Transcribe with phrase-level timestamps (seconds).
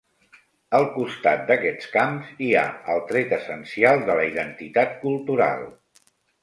[0.77, 2.65] Al costat d’aquests camps, hi ha
[2.95, 5.65] el tret essencial de la identitat cultural.